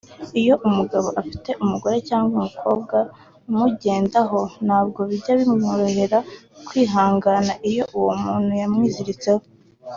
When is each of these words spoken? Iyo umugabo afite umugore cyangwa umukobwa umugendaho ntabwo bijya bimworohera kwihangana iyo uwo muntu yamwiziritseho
Iyo 0.41 0.53
umugabo 0.67 1.07
afite 1.21 1.49
umugore 1.63 1.97
cyangwa 2.09 2.35
umukobwa 2.39 2.97
umugendaho 3.51 4.39
ntabwo 4.65 4.99
bijya 5.09 5.33
bimworohera 5.39 6.17
kwihangana 6.67 7.53
iyo 7.69 7.83
uwo 7.97 8.13
muntu 8.23 8.51
yamwiziritseho 8.61 9.43